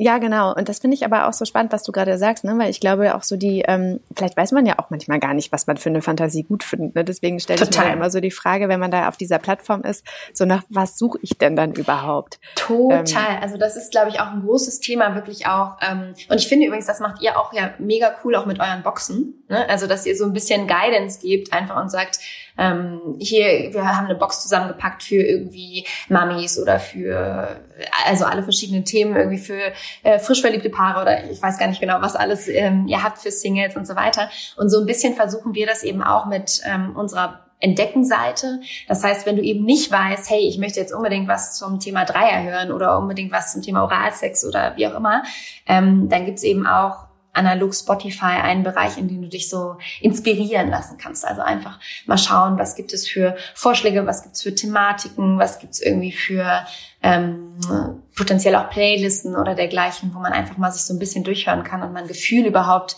[0.00, 0.54] Ja, genau.
[0.54, 2.56] Und das finde ich aber auch so spannend, was du gerade sagst, ne?
[2.56, 5.50] weil ich glaube auch so die, ähm, vielleicht weiß man ja auch manchmal gar nicht,
[5.50, 6.94] was man für eine Fantasie gut findet.
[6.94, 7.02] Ne?
[7.02, 10.06] Deswegen stelle ich mir immer so die Frage, wenn man da auf dieser Plattform ist,
[10.32, 12.38] so nach was suche ich denn dann überhaupt?
[12.54, 13.02] Total.
[13.06, 15.78] Ähm, also das ist, glaube ich, auch ein großes Thema, wirklich auch.
[15.80, 18.84] Ähm, und ich finde übrigens, das macht ihr auch ja mega cool, auch mit euren
[18.84, 19.68] Boxen Ne?
[19.68, 22.18] Also dass ihr so ein bisschen Guidance gebt einfach und sagt,
[22.58, 27.60] ähm, hier, wir haben eine Box zusammengepackt für irgendwie Mummies oder für
[28.06, 31.80] also alle verschiedenen Themen irgendwie für äh, frisch verliebte Paare oder ich weiß gar nicht
[31.80, 34.28] genau, was alles ähm, ihr habt für Singles und so weiter.
[34.56, 38.60] Und so ein bisschen versuchen wir das eben auch mit ähm, unserer Entdeckenseite.
[38.86, 42.04] Das heißt, wenn du eben nicht weißt, hey, ich möchte jetzt unbedingt was zum Thema
[42.04, 45.22] Dreier hören oder unbedingt was zum Thema Oralsex oder wie auch immer,
[45.66, 47.07] ähm, dann gibt's eben auch
[47.38, 51.26] analog Spotify einen Bereich, in dem du dich so inspirieren lassen kannst.
[51.26, 55.58] Also einfach mal schauen, was gibt es für Vorschläge, was gibt es für Thematiken, was
[55.58, 56.66] gibt es irgendwie für
[57.02, 57.56] ähm,
[58.16, 61.82] potenziell auch Playlisten oder dergleichen, wo man einfach mal sich so ein bisschen durchhören kann
[61.82, 62.96] und man Gefühl überhaupt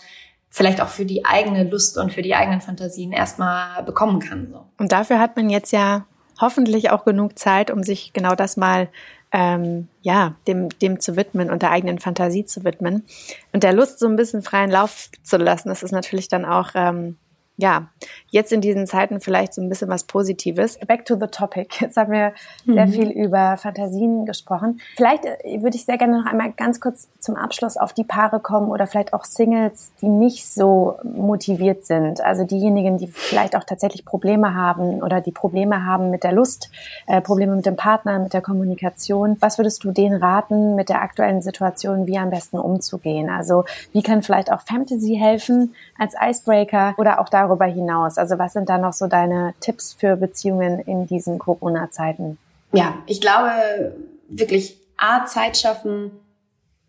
[0.49, 4.49] vielleicht auch für die eigene Lust und für die eigenen Fantasien erstmal bekommen kann.
[4.51, 4.65] So.
[4.77, 6.05] Und dafür hat man jetzt ja
[6.41, 8.89] hoffentlich auch genug Zeit, um sich genau das mal
[9.31, 13.05] ähm, ja, dem, dem zu widmen und der eigenen Fantasie zu widmen
[13.53, 15.69] und der Lust so ein bisschen freien Lauf zu lassen.
[15.69, 17.17] Das ist natürlich dann auch ähm,
[17.61, 17.89] ja,
[18.31, 20.79] jetzt in diesen Zeiten vielleicht so ein bisschen was Positives.
[20.87, 21.75] Back to the topic.
[21.79, 22.33] Jetzt haben wir
[22.65, 22.73] mhm.
[22.73, 24.81] sehr viel über Fantasien gesprochen.
[24.95, 28.39] Vielleicht äh, würde ich sehr gerne noch einmal ganz kurz zum Abschluss auf die Paare
[28.39, 32.19] kommen oder vielleicht auch Singles, die nicht so motiviert sind.
[32.21, 36.71] Also diejenigen, die vielleicht auch tatsächlich Probleme haben oder die Probleme haben mit der Lust,
[37.05, 39.37] äh, Probleme mit dem Partner, mit der Kommunikation.
[39.39, 43.29] Was würdest du denen raten, mit der aktuellen Situation wie am besten umzugehen?
[43.29, 48.17] Also wie kann vielleicht auch Fantasy helfen als Icebreaker oder auch darüber darüber hinaus?
[48.17, 52.37] Also was sind da noch so deine Tipps für Beziehungen in diesen Corona-Zeiten?
[52.73, 53.95] Ja, ich glaube
[54.29, 56.11] wirklich A, Zeit schaffen,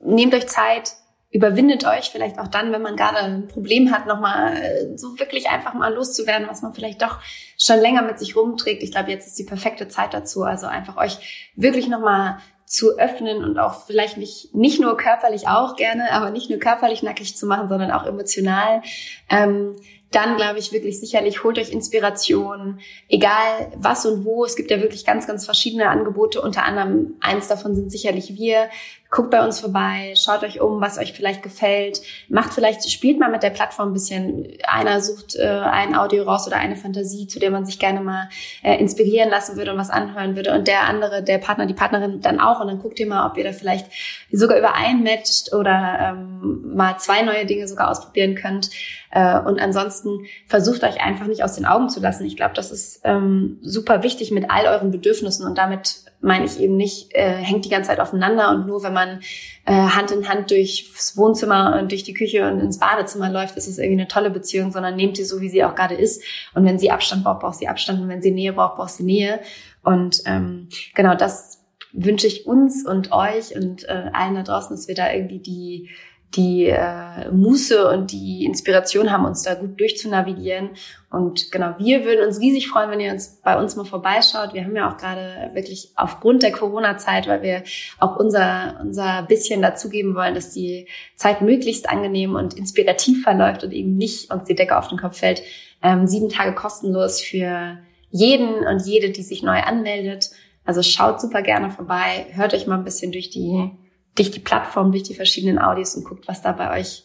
[0.01, 0.93] nehmt euch Zeit,
[1.31, 5.49] überwindet euch vielleicht auch dann, wenn man gerade ein Problem hat, nochmal äh, so wirklich
[5.49, 7.19] einfach mal loszuwerden, was man vielleicht doch
[7.59, 8.83] schon länger mit sich rumträgt.
[8.83, 10.43] Ich glaube, jetzt ist die perfekte Zeit dazu.
[10.43, 15.77] Also einfach euch wirklich nochmal zu öffnen und auch vielleicht nicht, nicht nur körperlich auch
[15.77, 18.83] gerne, aber nicht nur körperlich nackig zu machen, sondern auch emotional.
[19.29, 19.77] Ähm,
[20.15, 24.45] dann glaube ich wirklich sicherlich, holt euch Inspiration, egal was und wo.
[24.45, 26.41] Es gibt ja wirklich ganz, ganz verschiedene Angebote.
[26.41, 28.69] Unter anderem eins davon sind sicherlich wir.
[29.13, 32.01] Guckt bei uns vorbei, schaut euch um, was euch vielleicht gefällt.
[32.31, 34.49] Macht vielleicht, spielt mal mit der Plattform ein bisschen.
[34.67, 38.31] Einer sucht äh, ein Audio raus oder eine Fantasie, zu der man sich gerne mal
[38.63, 40.55] äh, inspirieren lassen würde und was anhören würde.
[40.55, 42.61] Und der andere, der Partner, die Partnerin dann auch.
[42.61, 43.87] Und dann guckt ihr mal, ob ihr da vielleicht
[44.31, 48.71] sogar übereinmatcht oder ähm, mal zwei neue Dinge sogar ausprobieren könnt.
[49.11, 52.25] Äh, und ansonsten versucht euch einfach nicht aus den Augen zu lassen.
[52.25, 56.61] Ich glaube, das ist ähm, super wichtig mit all euren Bedürfnissen und damit meine ich
[56.61, 59.21] eben nicht, äh, hängt die ganze Zeit aufeinander und nur wenn man
[59.65, 63.67] äh, Hand in Hand durchs Wohnzimmer und durch die Küche und ins Badezimmer läuft, ist
[63.67, 66.23] es irgendwie eine tolle Beziehung, sondern nehmt sie so, wie sie auch gerade ist.
[66.55, 69.03] Und wenn sie Abstand braucht, braucht sie Abstand und wenn sie Nähe braucht, braucht sie
[69.03, 69.41] Nähe.
[69.83, 71.61] Und ähm, genau das
[71.93, 75.91] wünsche ich uns und euch und äh, allen da draußen, dass wir da irgendwie die
[76.35, 80.71] die äh, Muße und die Inspiration haben, uns da gut durchzunavigieren.
[81.11, 84.55] Und genau, wir würden uns riesig freuen, wenn ihr uns bei uns mal vorbeischaut.
[84.55, 87.65] Wir haben ja auch gerade wirklich aufgrund der Corona-Zeit, weil wir
[87.99, 93.73] auch unser, unser bisschen dazugeben wollen, dass die Zeit möglichst angenehm und inspirativ verläuft und
[93.73, 95.43] eben nicht uns die Decke auf den Kopf fällt,
[95.83, 97.79] ähm, sieben Tage kostenlos für
[98.11, 100.31] jeden und jede, die sich neu anmeldet.
[100.65, 103.71] Also schaut super gerne vorbei, hört euch mal ein bisschen durch die
[104.15, 107.05] durch die Plattform, durch die verschiedenen Audios und guckt, was da bei euch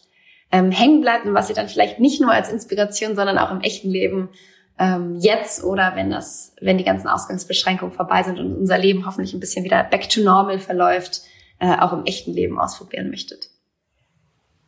[0.50, 3.60] ähm, hängen bleibt und was ihr dann vielleicht nicht nur als Inspiration, sondern auch im
[3.60, 4.30] echten Leben
[4.78, 9.34] ähm, jetzt oder wenn das, wenn die ganzen Ausgangsbeschränkungen vorbei sind und unser Leben hoffentlich
[9.34, 11.22] ein bisschen wieder back to normal verläuft,
[11.58, 13.50] äh, auch im echten Leben ausprobieren möchtet.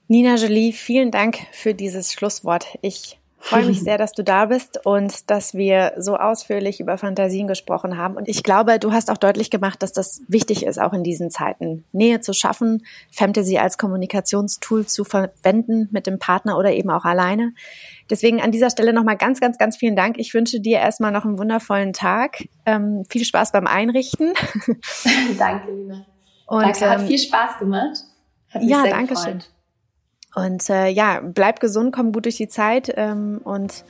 [0.08, 2.66] Nina Jolie, vielen Dank für dieses Schlusswort.
[2.82, 7.46] Ich freue mich sehr, dass du da bist und dass wir so ausführlich über Fantasien
[7.46, 8.16] gesprochen haben.
[8.16, 11.30] Und ich glaube, du hast auch deutlich gemacht, dass das wichtig ist, auch in diesen
[11.30, 17.04] Zeiten Nähe zu schaffen, Fantasy als Kommunikationstool zu verwenden mit dem Partner oder eben auch
[17.04, 17.52] alleine.
[18.10, 20.18] Deswegen an dieser Stelle nochmal ganz, ganz, ganz vielen Dank.
[20.18, 22.48] Ich wünsche dir erstmal noch einen wundervollen Tag.
[22.66, 24.34] Ähm, viel Spaß beim Einrichten.
[25.38, 26.06] danke, Lina.
[26.46, 27.98] Und, danke, hat ähm, viel Spaß gemacht.
[28.50, 29.42] Hat mich ja, danke schön.
[30.34, 32.92] Und äh, ja, bleibt gesund, kommt gut durch die Zeit.
[32.96, 33.84] Ähm, und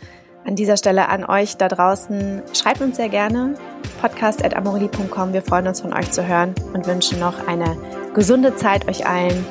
[0.45, 3.55] an dieser Stelle an euch da draußen, schreibt uns sehr gerne
[4.01, 5.33] podcast.amorelli.com.
[5.33, 7.77] Wir freuen uns von euch zu hören und wünschen noch eine
[8.15, 9.45] gesunde Zeit euch allen.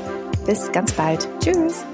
[0.46, 1.28] Bis ganz bald.
[1.40, 1.86] Tschüss.